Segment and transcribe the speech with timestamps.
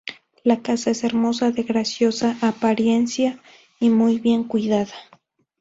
[0.43, 3.39] La casa es hermosa, de graciosa apariencia
[3.79, 4.95] y muy bien cuidada.